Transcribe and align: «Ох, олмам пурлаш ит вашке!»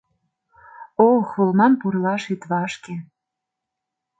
«Ох, 1.09 1.27
олмам 1.41 1.73
пурлаш 1.79 2.23
ит 2.33 2.41
вашке!» 2.49 2.95